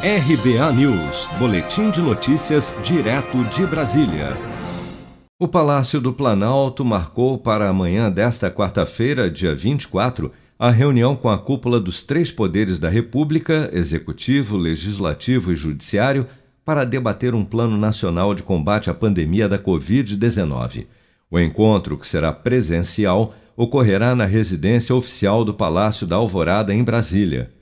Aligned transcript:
RBA 0.00 0.72
News, 0.74 1.26
Boletim 1.40 1.90
de 1.90 2.00
Notícias, 2.00 2.72
direto 2.84 3.42
de 3.46 3.66
Brasília. 3.66 4.36
O 5.40 5.48
Palácio 5.48 6.00
do 6.00 6.12
Planalto 6.12 6.84
marcou 6.84 7.36
para 7.36 7.68
amanhã 7.68 8.08
desta 8.08 8.48
quarta-feira, 8.48 9.28
dia 9.28 9.56
24, 9.56 10.30
a 10.56 10.70
reunião 10.70 11.16
com 11.16 11.28
a 11.28 11.36
cúpula 11.36 11.80
dos 11.80 12.04
três 12.04 12.30
poderes 12.30 12.78
da 12.78 12.88
República, 12.88 13.70
Executivo, 13.72 14.56
Legislativo 14.56 15.52
e 15.52 15.56
Judiciário, 15.56 16.28
para 16.64 16.84
debater 16.84 17.34
um 17.34 17.44
plano 17.44 17.76
nacional 17.76 18.36
de 18.36 18.44
combate 18.44 18.88
à 18.88 18.94
pandemia 18.94 19.48
da 19.48 19.58
Covid-19. 19.58 20.86
O 21.28 21.40
encontro, 21.40 21.98
que 21.98 22.06
será 22.06 22.32
presencial, 22.32 23.34
ocorrerá 23.56 24.14
na 24.14 24.26
residência 24.26 24.94
oficial 24.94 25.44
do 25.44 25.52
Palácio 25.52 26.06
da 26.06 26.14
Alvorada, 26.14 26.72
em 26.72 26.84
Brasília. 26.84 27.57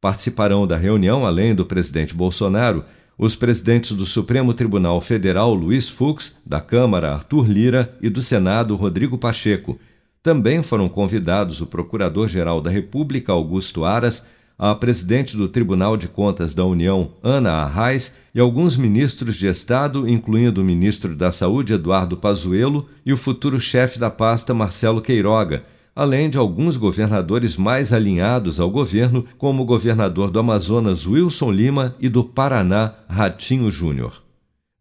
Participarão 0.00 0.66
da 0.66 0.78
reunião, 0.78 1.26
além 1.26 1.54
do 1.54 1.66
presidente 1.66 2.14
Bolsonaro, 2.14 2.84
os 3.18 3.36
presidentes 3.36 3.92
do 3.92 4.06
Supremo 4.06 4.54
Tribunal 4.54 4.98
Federal 5.02 5.52
Luiz 5.52 5.90
Fux, 5.90 6.36
da 6.46 6.58
Câmara 6.58 7.12
Arthur 7.12 7.46
Lira 7.46 7.94
e 8.00 8.08
do 8.08 8.22
Senado 8.22 8.74
Rodrigo 8.76 9.18
Pacheco. 9.18 9.78
Também 10.22 10.62
foram 10.62 10.88
convidados 10.88 11.60
o 11.60 11.66
Procurador-Geral 11.66 12.62
da 12.62 12.70
República 12.70 13.32
Augusto 13.32 13.84
Aras, 13.84 14.24
a 14.58 14.74
presidente 14.74 15.36
do 15.36 15.48
Tribunal 15.48 15.98
de 15.98 16.08
Contas 16.08 16.54
da 16.54 16.64
União 16.64 17.12
Ana 17.22 17.50
Arraes 17.52 18.14
e 18.34 18.40
alguns 18.40 18.78
ministros 18.78 19.36
de 19.36 19.48
Estado, 19.48 20.08
incluindo 20.08 20.62
o 20.62 20.64
ministro 20.64 21.14
da 21.14 21.30
Saúde 21.30 21.74
Eduardo 21.74 22.16
Pazuello 22.16 22.88
e 23.04 23.12
o 23.12 23.18
futuro 23.18 23.60
chefe 23.60 23.98
da 23.98 24.08
pasta 24.08 24.54
Marcelo 24.54 25.02
Queiroga 25.02 25.62
além 25.94 26.30
de 26.30 26.38
alguns 26.38 26.76
governadores 26.76 27.56
mais 27.56 27.92
alinhados 27.92 28.60
ao 28.60 28.70
governo, 28.70 29.24
como 29.36 29.62
o 29.62 29.66
governador 29.66 30.30
do 30.30 30.38
Amazonas 30.38 31.06
Wilson 31.06 31.50
Lima 31.50 31.96
e 32.00 32.08
do 32.08 32.24
Paraná 32.24 32.94
Ratinho 33.08 33.70
Júnior. 33.70 34.22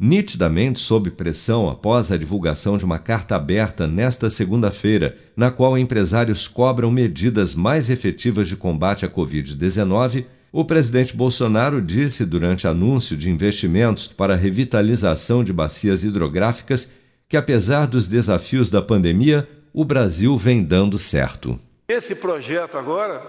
Nitidamente 0.02 0.80
sob 0.80 1.12
pressão 1.12 1.70
após 1.70 2.10
a 2.10 2.18
divulgação 2.18 2.78
de 2.78 2.86
uma 2.86 2.98
carta 2.98 3.36
aberta 3.36 3.86
nesta 3.86 4.30
segunda-feira, 4.30 5.18
na 5.36 5.52
qual 5.52 5.78
empresários 5.78 6.48
cobram 6.48 6.90
medidas 6.90 7.54
mais 7.54 7.90
efetivas 7.90 8.48
de 8.48 8.56
combate 8.56 9.06
à 9.06 9.10
Covid-19, 9.10 10.24
o 10.52 10.64
presidente 10.64 11.16
Bolsonaro 11.16 11.82
disse 11.82 12.26
durante 12.26 12.66
anúncio 12.66 13.18
de 13.18 13.30
investimentos 13.30 14.08
para 14.08 14.36
revitalização 14.36 15.44
de 15.44 15.52
bacias 15.52 16.04
hidrográficas 16.04 16.90
que, 17.28 17.38
apesar 17.38 17.86
dos 17.86 18.08
desafios 18.08 18.70
da 18.70 18.82
pandemia, 18.82 19.48
o 19.80 19.86
Brasil 19.86 20.38
vem 20.38 20.62
dando 20.62 21.00
certo. 21.00 21.58
Esse 21.88 22.14
projeto 22.14 22.78
agora, 22.78 23.24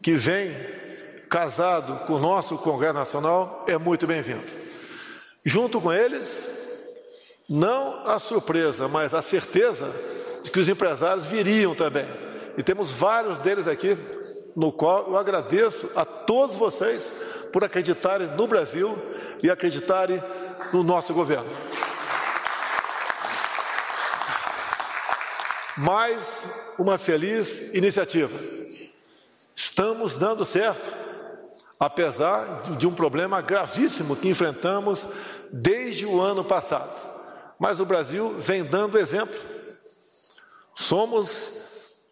que 0.00 0.14
vem 0.14 0.50
casado 1.28 2.06
com 2.06 2.14
o 2.14 2.18
nosso 2.18 2.56
Congresso 2.56 2.94
Nacional, 2.94 3.60
é 3.68 3.76
muito 3.76 4.06
bem-vindo. 4.06 4.46
Junto 5.44 5.78
com 5.78 5.92
eles, 5.92 6.48
não 7.46 8.08
a 8.08 8.18
surpresa, 8.18 8.88
mas 8.88 9.12
a 9.12 9.20
certeza 9.20 9.94
de 10.42 10.50
que 10.50 10.58
os 10.58 10.70
empresários 10.70 11.26
viriam 11.26 11.74
também. 11.74 12.06
E 12.56 12.62
temos 12.62 12.90
vários 12.90 13.38
deles 13.38 13.68
aqui, 13.68 13.94
no 14.56 14.72
qual 14.72 15.06
eu 15.08 15.18
agradeço 15.18 15.90
a 15.94 16.06
todos 16.06 16.56
vocês 16.56 17.12
por 17.52 17.62
acreditarem 17.62 18.28
no 18.38 18.46
Brasil 18.46 18.96
e 19.42 19.50
acreditarem 19.50 20.22
no 20.72 20.82
nosso 20.82 21.12
governo. 21.12 21.50
Mais 25.76 26.48
uma 26.78 26.96
feliz 26.96 27.74
iniciativa. 27.74 28.32
Estamos 29.54 30.16
dando 30.16 30.44
certo, 30.44 30.94
apesar 31.78 32.62
de 32.78 32.86
um 32.86 32.92
problema 32.92 33.40
gravíssimo 33.42 34.16
que 34.16 34.28
enfrentamos 34.28 35.08
desde 35.52 36.06
o 36.06 36.20
ano 36.20 36.42
passado. 36.42 36.94
Mas 37.58 37.80
o 37.80 37.86
Brasil 37.86 38.34
vem 38.38 38.64
dando 38.64 38.98
exemplo. 38.98 39.38
Somos 40.74 41.52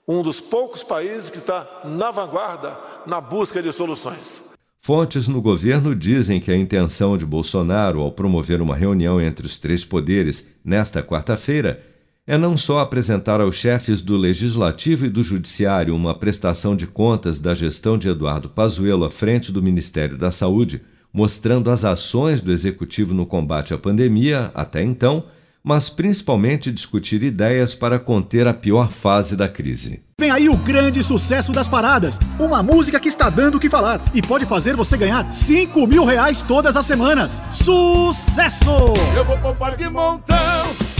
um 0.06 0.22
dos 0.22 0.40
poucos 0.40 0.82
países 0.82 1.30
que 1.30 1.38
está 1.38 1.82
na 1.84 2.10
vanguarda 2.10 2.76
na 3.06 3.20
busca 3.20 3.62
de 3.62 3.72
soluções. 3.72 4.42
Fontes 4.80 5.28
no 5.28 5.40
governo 5.40 5.94
dizem 5.94 6.38
que 6.38 6.52
a 6.52 6.56
intenção 6.56 7.16
de 7.16 7.24
Bolsonaro 7.24 8.00
ao 8.00 8.12
promover 8.12 8.60
uma 8.60 8.76
reunião 8.76 9.18
entre 9.18 9.46
os 9.46 9.56
três 9.56 9.82
poderes 9.82 10.46
nesta 10.62 11.02
quarta-feira 11.02 11.93
é 12.26 12.38
não 12.38 12.56
só 12.56 12.78
apresentar 12.78 13.40
aos 13.40 13.56
chefes 13.56 14.00
do 14.00 14.16
Legislativo 14.16 15.04
e 15.04 15.10
do 15.10 15.22
Judiciário 15.22 15.94
uma 15.94 16.14
prestação 16.14 16.74
de 16.74 16.86
contas 16.86 17.38
da 17.38 17.54
gestão 17.54 17.98
de 17.98 18.08
Eduardo 18.08 18.48
Pazuello 18.48 19.04
à 19.04 19.10
frente 19.10 19.52
do 19.52 19.62
Ministério 19.62 20.16
da 20.16 20.30
Saúde, 20.30 20.80
mostrando 21.12 21.70
as 21.70 21.84
ações 21.84 22.40
do 22.40 22.50
Executivo 22.50 23.12
no 23.12 23.26
combate 23.26 23.74
à 23.74 23.78
pandemia 23.78 24.50
até 24.54 24.82
então, 24.82 25.24
mas 25.62 25.90
principalmente 25.90 26.72
discutir 26.72 27.22
ideias 27.22 27.74
para 27.74 27.98
conter 27.98 28.46
a 28.46 28.54
pior 28.54 28.90
fase 28.90 29.36
da 29.36 29.48
crise. 29.48 30.02
Vem 30.18 30.30
aí 30.30 30.48
o 30.48 30.56
grande 30.56 31.02
sucesso 31.02 31.52
das 31.52 31.68
paradas. 31.68 32.18
Uma 32.38 32.62
música 32.62 33.00
que 33.00 33.08
está 33.08 33.28
dando 33.28 33.56
o 33.56 33.60
que 33.60 33.70
falar 33.70 34.00
e 34.14 34.22
pode 34.22 34.46
fazer 34.46 34.76
você 34.76 34.96
ganhar 34.96 35.30
5 35.32 35.86
mil 35.86 36.04
reais 36.04 36.42
todas 36.42 36.76
as 36.76 36.86
semanas. 36.86 37.40
Sucesso! 37.50 38.70
Eu 39.16 39.24
vou 39.24 39.38
poupar 39.38 39.76
de 39.76 39.88
montão 39.88 40.53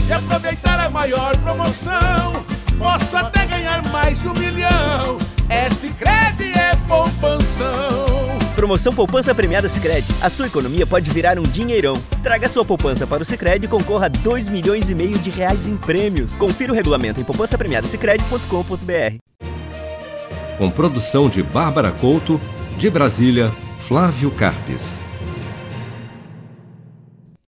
e 0.07 0.13
aproveitar 0.13 0.79
a 0.79 0.89
maior 0.89 1.35
promoção. 1.37 2.45
Posso 2.77 3.17
até 3.17 3.45
ganhar 3.45 3.81
mais 3.91 4.19
de 4.19 4.27
um 4.27 4.33
milhão. 4.33 5.17
É 5.49 5.69
Sicredi 5.69 6.53
é 6.53 6.75
poupanção. 6.87 8.35
Promoção 8.55 8.93
Poupança 8.93 9.35
Premiada 9.35 9.67
Sicredi. 9.67 10.07
A 10.21 10.29
sua 10.29 10.47
economia 10.47 10.87
pode 10.87 11.09
virar 11.11 11.37
um 11.37 11.43
dinheirão. 11.43 12.01
Traga 12.23 12.47
sua 12.49 12.63
poupança 12.63 13.05
para 13.05 13.21
o 13.21 13.25
Sicredi 13.25 13.65
e 13.65 13.69
concorra 13.69 14.05
a 14.05 14.09
2 14.09 14.47
milhões 14.47 14.89
e 14.89 14.95
meio 14.95 15.19
de 15.19 15.29
reais 15.29 15.67
em 15.67 15.75
prêmios. 15.75 16.33
Confira 16.33 16.71
o 16.71 16.75
regulamento 16.75 17.19
em 17.19 17.23
poupancapremiadasicredi.com.br. 17.23 19.17
Com 20.57 20.71
produção 20.71 21.29
de 21.29 21.43
Bárbara 21.43 21.91
Couto, 21.91 22.39
de 22.77 22.89
Brasília, 22.89 23.51
Flávio 23.77 24.31
Carpes. 24.31 24.97